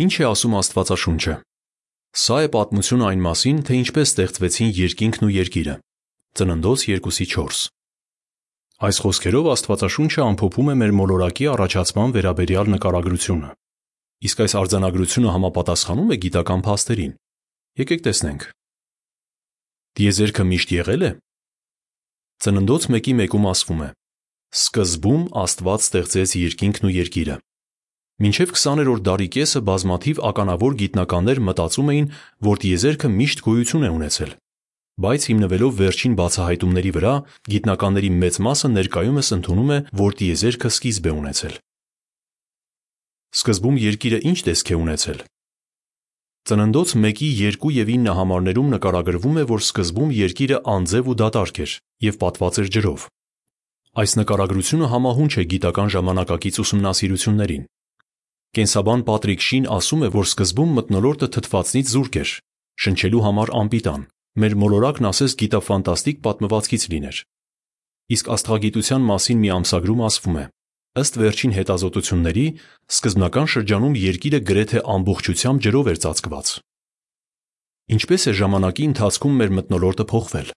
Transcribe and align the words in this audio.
Ինչ 0.00 0.12
է 0.22 0.24
ասում 0.24 0.54
Աստվածաշունչը։ 0.56 1.34
Սա 2.16 2.36
է 2.40 2.48
պատմությունը 2.54 3.04
այն 3.12 3.22
մասին, 3.26 3.58
թե 3.68 3.74
ինչպես 3.82 4.12
ստեղծվեցին 4.12 4.70
երկինքն 4.78 5.26
ու 5.26 5.32
երկիրը։ 5.36 5.74
Ծննդոց 6.32 6.84
2:4։ 6.88 7.58
Այս 8.88 8.96
խոսքերով 9.04 9.50
Աստվածաշունչը 9.52 10.22
ամփոփում 10.24 10.72
է 10.72 10.74
մեր 10.80 10.94
մոլորակի 10.96 11.44
առաջացման 11.52 12.14
վերաբերյալ 12.16 12.72
նկարագրությունը։ 12.72 13.50
Իսկ 14.32 14.42
այս 14.42 14.52
արձանագրությունը 14.62 15.28
համապատասխանում 15.36 16.08
է 16.08 16.16
գիտական 16.24 16.60
փաստերին։ 16.72 17.12
Եկեք 17.82 18.00
տեսնենք։ 18.08 18.42
Տիեզերքը 19.92 20.44
միշտ 20.52 20.68
եղել 20.72 21.02
է։ 21.04 21.10
Ծննդոց 22.42 22.82
1:1-ում 22.96 23.44
ասվում 23.52 23.80
է. 23.86 23.88
Սկզբում 24.56 25.22
Աստված 25.36 25.80
ստեղծեց 25.84 26.30
երկինքն 26.48 26.88
ու 26.88 26.96
երկիրը։ 26.96 27.36
Մինչև 28.22 28.52
20-րդ 28.54 29.02
դարի 29.02 29.26
կեսը 29.34 29.60
բազմաթիվ 29.66 30.18
ականավոր 30.28 30.74
գիտնականներ 30.82 31.38
մտածում 31.42 31.88
էին, 31.92 32.04
որ 32.46 32.60
տիեզերքը 32.62 33.08
միշտ 33.18 33.42
գոյություն 33.46 33.86
է 33.88 33.90
ունեցել, 33.96 34.34
բայց 35.02 35.26
հիմնվելով 35.30 35.72
վերջին 35.80 36.14
բացահայտումների 36.20 36.92
վրա, 36.98 37.14
գիտնականների 37.54 38.10
մեծ 38.22 38.38
մասը 38.46 38.70
ներկայումս 38.76 39.32
ընդունում 39.38 39.72
է, 39.72 39.78
որ 40.02 40.16
տիեզերքը 40.22 40.70
սկիզբ 40.76 41.08
է 41.10 41.14
ունեցել։ 41.18 41.58
Սկզբում 43.42 43.82
երկիրը 43.82 44.18
ինչ 44.28 44.38
տեսք 44.52 44.70
է 44.70 44.78
ունեցել։ 44.82 45.18
Ծննդոց 46.42 46.94
1-ի 46.98 47.28
2 47.58 47.74
եւ 47.80 47.92
9 47.96 48.16
համարներում 48.22 48.72
նկարագրվում 48.76 49.36
է, 49.42 49.44
որ 49.50 49.60
սկզբում 49.66 50.14
երկիրը 50.22 50.62
անձև 50.76 51.10
ու 51.10 51.18
դատարկ 51.22 51.62
էր 51.64 51.74
եւ 52.06 52.22
պատված 52.22 52.58
էր 52.62 52.72
ջրով։ 52.76 53.10
Այս 54.02 54.12
նկարագրությունը 54.22 54.86
համահունչ 54.92 55.32
է 55.38 55.44
գիտական 55.52 55.92
ժամանակակից 55.94 56.58
ուսումնասիրություններին։ 56.62 57.64
Կենսաբան 58.52 59.02
Պատրիկ 59.08 59.40
Շին 59.40 59.66
ասում 59.72 60.02
է, 60.04 60.08
որ 60.12 60.26
սկզբում 60.28 60.72
մթնոլորտը 60.76 61.28
թթվածնից 61.34 61.92
զուրկ 61.92 62.16
էր, 62.20 62.32
շնչելու 62.84 63.22
համար 63.24 63.52
անպիտան։ 63.62 64.02
Մեր 64.42 64.56
մոլորակն 64.60 65.08
ասես 65.08 65.34
գիտաֆանտաստիկ 65.40 66.20
պատմվածքից 66.26 66.84
լիներ։ 66.92 67.20
Իսկ 68.12 68.30
աստղագիտության 68.36 69.08
մասին 69.08 69.40
մի 69.40 69.50
ամսագրում 69.56 70.04
ասվում 70.04 70.36
է. 70.36 70.44
ըստ 71.00 71.14
վերջին 71.22 71.52
հետազոտությունների, 71.56 72.46
սկզբնական 72.92 73.46
շրջանում 73.56 73.94
երկիրը 73.96 74.40
գրեթե 74.52 74.80
ամբողջությամբ 74.92 75.58
ջրով 75.64 75.86
էր 75.88 75.98
ծածկված։ 76.04 76.48
Ինչպես 77.96 78.22
է 78.28 78.32
ժամանակի 78.36 78.84
ընթացքում 78.92 79.38
մեր 79.40 79.50
մթնոլորտը 79.56 80.04
փոխվել։ 80.12 80.48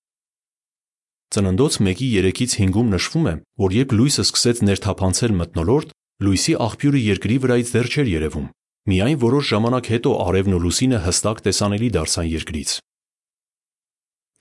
Ծննդոց 1.32 1.74
1-ի 1.80 2.08
3-ից 2.20 2.52
5-ում 2.60 2.92
նշվում 2.96 3.26
է, 3.32 3.34
որ 3.64 3.70
երբ 3.80 3.96
լույսը 3.96 4.24
սկսեց 4.28 4.58
ներթափանցել 4.68 5.32
մթնոլորտ, 5.40 5.96
լույսի 6.24 6.54
աղբյուրը 6.64 7.02
երկրի 7.06 7.38
վրայից 7.44 7.72
դեռ 7.76 7.88
չէր 7.92 8.10
երևում։ 8.16 8.48
Միայն 8.86 9.18
որոշ 9.26 9.48
ժամանակ 9.52 9.88
հետո 9.92 10.12
արևն 10.26 10.56
ու 10.56 10.62
լուսինը 10.64 11.00
հստակ 11.06 11.42
տեսանելի 11.46 11.90
դարձան 11.96 12.28
երկրից։ 12.32 12.72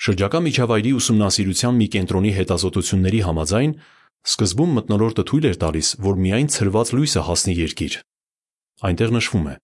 Շրջակա 0.04 0.40
միջավայրի 0.44 0.92
ուսումնասիրության 1.00 1.76
մի 1.80 1.86
կենտրոնի 1.94 2.32
հետազոտությունների 2.38 3.20
համաձայն 3.24 3.74
սկզբում 4.24 4.74
մթնոլորտը 4.78 5.24
թույլ 5.30 5.48
էր 5.50 5.58
տալիս, 5.64 5.88
որ 6.04 6.20
միայն 6.24 6.48
ցրված 6.54 6.92
լույսը 6.94 7.22
հասնի 7.28 7.54
երկիր։ 7.64 7.96
Այնտեղ 8.84 9.10
նշվում 9.18 9.44
է. 9.48 9.54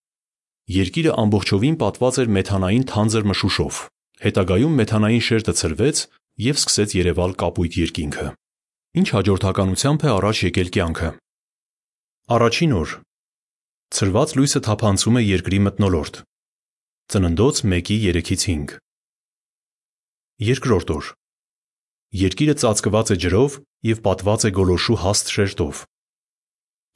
Երկիրը 0.80 1.14
ամբողջովին 1.20 1.76
պատված 1.80 2.20
էր 2.20 2.28
մեթանային 2.40 2.84
թանձր 2.90 3.24
մշուշով։ 3.30 3.80
Հետագայում 4.20 4.76
մեթանային 4.80 5.24
շերտը 5.30 5.54
ցրվեց 5.60 6.04
եւ 6.50 6.60
սկսեց 6.60 6.94
երևալ 7.00 7.32
կապույտ 7.40 7.78
երկինքը։ 7.80 8.28
Ինչ 9.00 9.08
հաջորդականությամբ 9.16 10.06
է 10.06 10.10
առաջ 10.20 10.36
եկել 10.50 10.70
կյանքը։ 10.76 11.10
Առաջին 12.30 12.72
օր. 12.78 12.90
Ցրված 13.90 14.32
լույսը 14.38 14.60
թափանցում 14.62 15.16
է 15.18 15.20
երկրի 15.24 15.58
մթնոլորտ։ 15.66 16.18
Ծննդոց 17.10 17.56
1-ի 17.66 17.96
3-ից 18.04 18.42
5։ 18.50 18.74
Երկրորդ 20.46 20.92
օր. 20.94 21.08
Երկիրը 22.20 22.54
ծածկված 22.62 23.10
է 23.10 23.16
ջրով 23.24 23.56
եւ 23.90 24.02
պատված 24.04 24.46
է 24.46 24.52
գոլորշու 24.60 24.98
հաստ 25.02 25.32
շերտով։ 25.34 25.80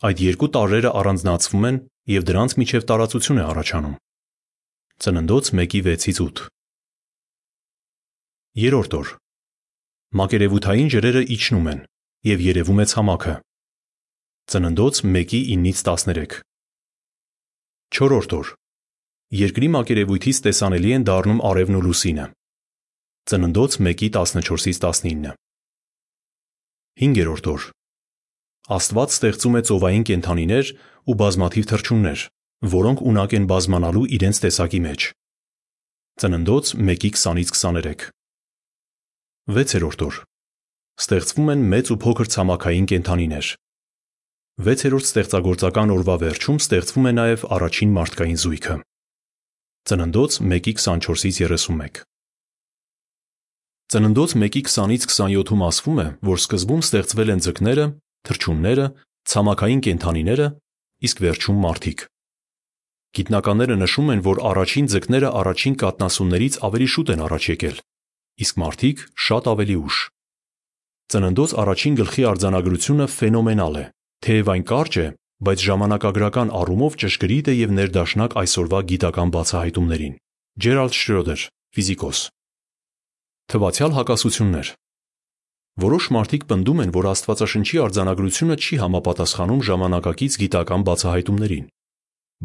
Այդ 0.06 0.22
երկու 0.22 0.50
տարրերը 0.54 0.92
առանձնացվում 1.02 1.66
են 1.70 1.80
եւ 2.14 2.28
դրանց 2.30 2.54
միջև 2.62 2.86
տարածություն 2.94 3.40
է 3.42 3.44
առաջանում։ 3.50 3.96
Ծննդոց 5.02 5.50
1-ի 5.50 5.80
6-ից 5.88 6.20
8։ 6.28 6.44
Երրորդ 8.62 8.94
օր. 9.02 9.10
Մակերևութային 10.14 10.94
ջրերը 10.94 11.24
իջնում 11.38 11.68
են 11.74 11.82
եւ 12.30 12.46
երևում 12.54 12.84
է 12.86 12.88
ցամաքը։ 12.94 13.34
Ծննդոց 14.44 14.98
1-ի 15.08 15.38
9-ից 15.56 15.78
13։ 15.88 16.34
Չորրորդ 17.96 18.34
օր 18.36 18.50
Երկրի 19.34 19.70
մակերևույթից 19.72 20.40
տեսանելի 20.44 20.90
են 20.96 21.06
դառնում 21.08 21.40
արևն 21.48 21.78
ու 21.78 21.82
լուսինը։ 21.86 22.26
Ծննդոց 23.32 23.78
1-ի 23.80 24.10
14-ից 24.18 24.82
19։ 24.84 25.32
Հինգերորդ 27.00 27.48
օր 27.54 27.66
Աստված 28.76 29.16
ստեղծում 29.16 29.56
է 29.56 29.64
ծովային 29.70 30.06
կենդանիներ 30.12 30.74
ու 31.08 31.18
բազմաթիվ 31.24 31.68
թռչուններ, 31.72 32.28
որոնք 32.76 33.04
ունակ 33.14 33.36
են 33.40 33.48
բազմանալու 33.48 34.06
իրենց 34.20 34.44
տեսակի 34.44 34.80
մեջ։ 34.84 35.10
Ծննդոց 36.20 36.76
1-ի 36.84 37.10
20-ից 37.16 37.56
23։ 37.56 38.08
Վեցերորդ 39.56 40.08
օր 40.12 40.24
Ստեղծվում 41.00 41.52
են 41.56 41.68
մեծ 41.74 41.96
ու 41.96 42.00
փոքր 42.04 42.28
ցամաքային 42.36 42.92
կենդանիներ։ 42.92 43.54
Վեցերորդ 44.54 45.08
ստեղծագործական 45.08 45.90
օրվա 45.90 46.14
վերջում 46.22 46.58
ստեղծվում 46.62 47.06
է 47.10 47.12
նաև 47.14 47.44
առաջին 47.56 47.94
մարդկային 47.94 48.36
զույգը։ 48.38 48.74
Ծննդոց 49.90 50.36
1:24-ից 50.46 51.38
31։ 51.42 52.02
Ծննդոց 53.90 54.34
1:20-ից 54.38 55.08
27-ում 55.10 55.64
ասվում 55.68 55.98
է, 55.98 56.06
որ 56.30 56.38
սկզբում 56.38 56.84
ստեղծվել 56.86 57.32
են 57.34 57.42
ձկները, 57.46 57.86
թռչունները, 58.30 58.86
ցամաքային 59.34 59.82
կենդանիները, 59.90 60.46
իսկ 61.02 61.16
վերջում 61.26 61.58
մարդիկ։ 61.66 62.06
Գիտնականները 63.18 63.74
նշում 63.82 64.08
են, 64.14 64.22
որ 64.22 64.38
առաջին 64.54 64.86
ձկները 64.94 65.28
առաջին 65.34 65.74
կաթնասուններից 65.82 66.54
ավելի 66.70 66.88
շուտ 66.94 67.08
են 67.10 67.26
առաջ 67.26 67.42
եկել, 67.58 67.76
իսկ 68.46 68.54
մարդիկ 68.62 69.04
շատ 69.18 69.44
ավելի 69.50 69.76
ուշ։ 69.82 69.96
Ծննդոց 71.10 71.50
առաջին 71.58 71.94
գլխի 71.98 72.22
արձանագրությունը 72.30 73.06
ֆենոմենալ 73.18 73.74
է, 73.82 73.86
Թեև 74.24 74.48
այն 74.54 74.62
կարճ 74.64 74.94
է, 74.96 75.06
բայց 75.44 75.62
ժամանակագրական 75.68 76.52
առումով 76.56 76.94
ճշգրիտ 77.02 77.48
է 77.52 77.54
եւ 77.58 77.72
ներդաշնակ 77.76 78.36
այսօրվա 78.40 78.80
գիտական 78.90 79.32
բացահայտումներին։ 79.34 80.14
Ջերալդ 80.64 80.96
Շրոդեր, 80.96 81.42
ֆիզիկոս։ 81.76 82.20
Թվացial 83.52 83.92
հակասություններ. 83.98 84.72
Որոշ 85.84 86.04
մարդիկ 86.16 86.48
պնդում 86.48 86.82
են, 86.84 86.90
որ 86.96 87.08
Աստվածաշնչի 87.12 87.80
արձանագրությունը 87.84 88.56
չի 88.64 88.76
համապատասխանում 88.80 89.62
ժամանակակից 89.68 90.36
գիտական 90.40 90.84
բացահայտումներին։ 90.88 91.64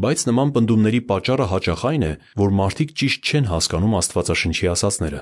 Բայց 0.03 0.19
նման 0.29 0.53
պնդումների 0.59 1.01
պատճառը 1.09 1.45
հաճախ 1.53 1.81
այն 1.95 2.03
է, 2.09 2.13
որ 2.43 2.55
մարդիկ 2.59 2.95
ճիշտ 2.99 3.19
չեն 3.29 3.51
հասկանում 3.55 3.99
Աստվածաշնչի 4.03 4.73
ասածները։ 4.75 5.19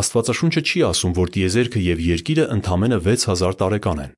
Աստվածաշունչը 0.00 0.62
չի 0.66 0.80
ասում, 0.90 1.12
որ 1.20 1.30
տիեզերքը 1.34 1.80
եւ 1.86 2.02
երկիրը 2.10 2.44
ընդամենը 2.58 2.98
6000 3.06 3.60
տարեկան 3.60 4.02
են։ 4.06 4.16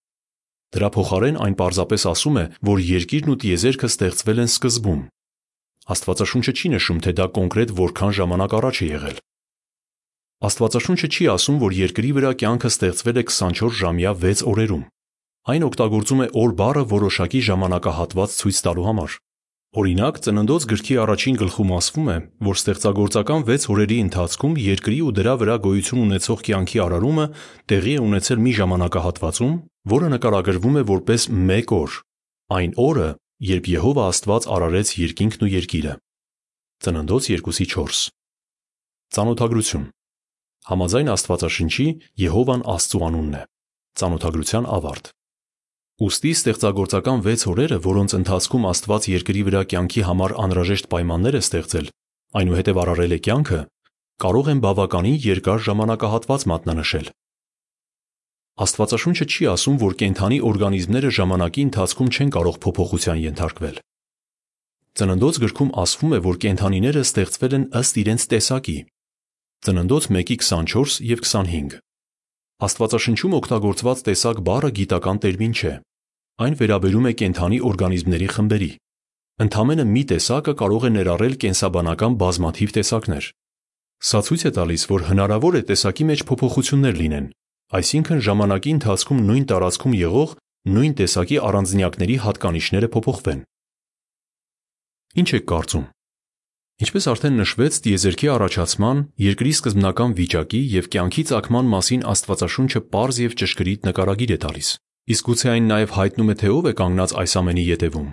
Դրա 0.72 0.88
փոխարեն 0.96 1.36
այն 1.44 1.54
պարզապես 1.60 2.04
ասում 2.08 2.36
է, 2.40 2.44
որ 2.64 2.78
երկիրն 2.88 3.32
ու 3.32 3.40
տիեզերքը 3.42 3.88
ստեղծվել 3.92 4.38
են 4.42 4.48
սկզբում։ 4.52 5.00
Աստվածաշունչը 5.92 6.52
չի 6.56 6.68
նշում, 6.72 7.02
թե 7.04 7.12
դա 7.18 7.26
կոնկրետ 7.36 7.74
որքան 7.82 8.14
ժամանակ 8.18 8.54
առաջ 8.58 8.80
է 8.80 8.86
եղել։ 8.92 9.18
Աստվածաշունչը 10.48 11.08
չի 11.12 11.26
ասում, 11.32 11.58
որ 11.62 11.76
երկրի 11.76 12.12
վրա 12.16 12.30
կյանքը 12.40 12.70
ստեղծվել 12.72 13.20
է 13.20 13.24
24 13.28 13.76
ժամյա 13.82 14.12
6 14.22 14.44
օրերում։ 14.52 14.86
Այն 15.52 15.66
օգտագործում 15.68 16.22
է 16.22 16.26
օր 16.42 16.54
բառը 16.62 16.82
որոշակի 16.92 17.40
ժամանակահատված 17.50 18.34
ցույց 18.40 18.58
տալու 18.62 18.86
համար։ 18.88 19.18
Օրինակ, 19.72 20.18
Ծննդոց 20.24 20.64
գրքի 20.68 20.96
առաջին 21.02 21.36
գլխում 21.42 21.70
ասվում 21.72 22.08
է, 22.12 22.16
որ 22.48 22.58
ստեղծագործական 22.60 23.44
6 23.48 23.68
օրերի 23.72 23.98
ընթացքում 24.06 24.56
երկրի 24.62 24.98
ու 25.02 25.12
դրա 25.16 25.34
վրա 25.42 25.54
գոյություն 25.66 26.02
ունեցող 26.02 26.42
կյանքի 26.48 26.82
արարումը 26.84 27.26
տեղի 27.72 27.94
է 27.96 28.02
ունեցել 28.04 28.42
մի 28.42 28.52
ժամանակահատվածում, 28.58 29.54
որը 29.90 30.08
նկարագրվում 30.12 30.76
է 30.78 30.82
որպես 30.88 31.22
մեկ 31.50 31.72
օր, 31.74 31.94
այն 32.54 32.74
օրը, 32.78 33.08
երբ 33.42 33.68
Եհովա 33.72 34.04
Աստված 34.12 34.46
արարեց 34.54 34.92
երկինքն 35.02 35.42
ու 35.42 35.50
երկիրը։ 35.52 35.94
Ծննդոց 36.82 37.24
2:4 37.32 38.02
Ծանոթագրություն 39.12 39.88
Համաձայն 40.70 41.08
Աստվածաշնչի 41.12 41.86
Եհովան 42.22 42.62
Աստծու 42.74 43.02
անունն 43.08 43.34
է։ 43.38 43.42
Ծանոթագրության 43.98 44.68
ավարտ 44.76 45.10
Ոստի 46.02 46.32
ստեղծագործական 46.38 47.18
6 47.26 47.44
օրերը, 47.52 47.78
որոնց 47.82 48.14
ընթացքում 48.18 48.68
Աստված 48.72 49.08
երկրի 49.12 49.42
վրա 49.48 49.62
կյանքի 49.72 50.02
համար 50.08 50.34
անհրաժեշտ 50.42 50.88
պայմաններ 50.94 51.36
է 51.38 51.42
ստեղծել, 51.42 51.90
այնուհետև 52.42 52.80
արարել 52.82 53.12
է 53.12 53.18
կյանքը, 53.26 53.60
կարող 54.22 54.50
են 54.52 54.62
բավականին 54.62 55.18
երկար 55.26 55.62
ժամանակահատված 55.66 56.46
մատնանշել։ 56.52 57.06
Աստվածաշունչը 58.60 59.26
չի 59.32 59.46
ասում, 59.48 59.76
որ 59.80 59.94
կենդանի 60.02 60.38
օրգանիզմները 60.44 61.10
ժամանակի 61.16 61.62
ընթացքում 61.66 62.10
չեն 62.12 62.32
կարող 62.36 62.56
փոփոխության 62.64 63.22
ենթարկվել։ 63.22 63.78
Ծննդոց 64.92 65.38
գրքում 65.40 65.70
ասվում 65.82 66.12
է, 66.12 66.18
որ 66.26 66.36
կենդանիները 66.44 67.04
ստեղծվել 67.08 67.56
են 67.56 67.64
ըստ 67.80 68.00
իրենց 68.02 68.26
տեսակի։ 68.32 68.76
Ծննդոց 69.64 70.04
1:24 70.12 71.00
եւ 71.08 71.24
25։ 71.24 71.80
Աստվածաշնչում 72.62 73.36
օգտագործված 73.40 73.98
տեսակ 74.12 74.36
բառը 74.52 74.70
գիտական 74.76 75.16
տերմին 75.24 75.54
չէ։ 75.56 75.74
Այն 76.44 76.54
վերաբերում 76.60 77.06
է 77.08 77.12
կենդանի 77.22 77.58
օրգանիզմների 77.72 78.28
խմբերի։ 78.36 78.72
Ընդամենը 79.42 79.84
մի 79.96 80.02
տեսակը 80.12 80.52
կարող 80.60 80.82
է 80.82 80.90
ներառել 80.92 81.34
կենսաբանական 81.40 82.12
բազմաթիվ 82.20 82.68
տեսակներ։ 82.76 83.24
Սա 84.12 84.20
ցույց 84.28 84.42
է 84.44 84.50
տալիս, 84.60 84.82
որ 84.92 85.00
հնարավոր 85.08 85.54
է 85.56 85.62
տեսակի 85.72 86.04
մեջ 86.12 86.20
փոփոխություններ 86.28 86.94
լինեն, 87.00 87.26
այսինքն 87.78 88.20
ժամանակի 88.26 88.72
ընթացքում 88.76 89.20
նույն 89.28 89.44
տարածքում 89.52 89.94
եղող 90.02 90.36
նույն 90.76 90.92
տեսակի 90.98 91.38
առանձնյակների 91.48 92.16
հատկանիշները 92.22 92.88
փոփոխվեն։ 92.92 93.40
Ինչ 95.22 95.28
եք 95.38 95.46
կարծում։ 95.52 95.86
Ինչպես 96.82 97.06
արդեն 97.12 97.34
նշվեց, 97.42 97.78
տիեզերքի 97.84 98.28
առաջացման, 98.32 99.00
երկրի 99.22 99.52
սկզբնական 99.56 100.14
վիճակի 100.18 100.60
եւ 100.72 100.88
կյանքի 100.92 101.24
ցակման 101.30 101.68
մասին 101.72 102.04
Աստվածաշունչը 102.12 102.82
པարզ 102.86 103.20
եւ 103.22 103.36
ճշգրիտ 103.42 103.86
նկարագիր 103.88 104.32
է 104.32 104.38
տալիս։ 104.42 104.70
Իսկ 105.12 105.28
գուցե 105.32 105.48
այն 105.52 105.68
նաեւ 105.72 105.94
հայտնում 105.98 106.32
է, 106.32 106.36
թե 106.42 106.48
ով 106.52 106.68
է 106.70 106.72
կանգնած 106.82 107.14
այս 107.22 107.32
ամենի 107.42 107.64
ետևում։ 107.72 108.08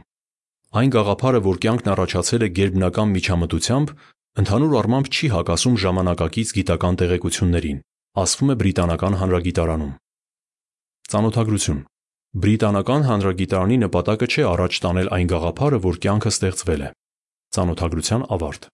Այն 0.69 0.93
գաղափարը, 0.93 1.39
որ 1.49 1.59
կյանքն 1.65 1.91
առաջացել 1.93 2.45
է 2.45 2.49
գերբնական 2.59 3.13
միջամտությամբ, 3.15 3.93
ընդհանուր 4.39 4.75
առմամբ 4.79 5.07
չի 5.09 5.29
հակասում 5.33 5.79
ժամանակակից 5.83 6.53
գիտական 6.59 6.99
տեղեկություններին, 6.99 7.79
ասվում 8.23 8.53
է 8.53 8.55
բրիտանական 8.61 9.17
հանրագիտարանում։ 9.19 9.93
Ծանոթագրություն. 11.09 11.79
Բրիտանական 12.39 13.05
հանրագիտարանի 13.09 13.77
նպատակը 13.83 14.27
չէ 14.29 14.43
առաջ 14.49 14.79
տանել 14.85 15.07
այն 15.15 15.29
գաղափարը, 15.33 15.79
որ 15.85 15.95
կյանքը 16.03 16.31
ստեղծվել 16.35 16.81
է։ 16.85 16.89
Ծանոթագրության 17.57 18.25
ավարտ։ 18.35 18.67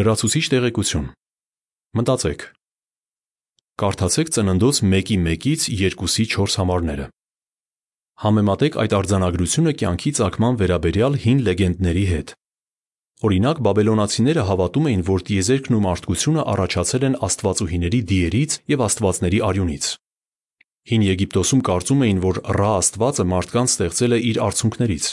Լրացուցիչ 0.00 0.44
տեղեկություն։ 0.54 1.06
Մտածեք։ 2.00 2.42
Կարդացեք 3.80 4.28
ծննդոց 4.34 4.82
1-ի 4.86 5.16
1-ից 5.20 5.62
2-ի 5.70 6.26
4 6.34 6.58
համարները։ 6.60 7.06
Համեմատեք 8.20 8.74
այդ 8.82 8.94
արձանագրությունը 8.98 9.72
կյանքի 9.80 10.10
ցակման 10.18 10.58
վերաբերյալ 10.60 11.14
հին 11.22 11.38
լեգենդների 11.46 12.04
հետ։ 12.10 12.34
Օրինակ, 13.20 13.58
բաբելոնացիները 13.60 14.42
հավատում 14.48 14.86
էին, 14.88 15.00
որ 15.04 15.22
տիեզերքն 15.28 15.74
ու 15.76 15.80
մարդկությունը 15.84 16.44
առաջացել 16.50 17.02
են 17.08 17.16
աստվածուհիների 17.26 17.98
դիերից 18.10 18.54
եւ 18.72 18.84
աստվածների 18.86 19.40
արյունից։ 19.48 19.88
Հին 20.90 21.02
Եգիպտոսում 21.04 21.60
կարծում 21.68 22.04
էին, 22.06 22.22
որ 22.24 22.40
Ռա 22.56 22.70
աստվածը 22.80 23.26
մարդկանց 23.32 23.74
ստեղծել 23.76 24.16
է 24.16 24.18
իր 24.30 24.40
արցունքներից։ 24.46 25.08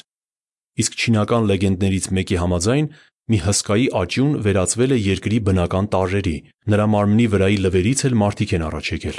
Իսկ 0.77 0.95
չինական 1.04 1.50
լեգենդներից 1.51 2.07
մեկի 2.15 2.38
համաձայն 2.48 2.88
մի 3.27 3.38
հսկայի 3.44 3.88
աճյուն 4.00 4.31
վերածվել 4.48 4.92
է 4.95 4.98
երկրի 5.04 5.39
բնական 5.51 5.89
տարրերի, 5.92 6.38
նրա 6.71 6.86
մարմնի 6.95 7.25
վրայի 7.33 7.57
լվերից 7.68 8.04
էլ 8.07 8.15
մարդիկ 8.24 8.54
են 8.56 8.65
առաջ 8.71 8.92
եկել։ 8.95 9.18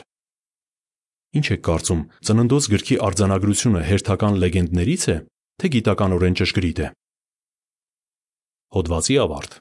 Ինչ 1.37 1.47
եք 1.59 1.63
կարծում, 1.69 2.01
ծննդոց 2.25 2.71
գրքի 2.73 2.97
արձանագրությունը 3.05 3.83
հերթական 3.85 4.41
լեգենդներից 4.49 5.05
է, 5.13 5.17
թե 5.61 5.73
գիտականորեն 5.77 6.39
ճշգրիտ 6.41 6.81
է։ 6.89 6.89
Հոդվացի 8.77 9.15
ավարտ 9.23 9.55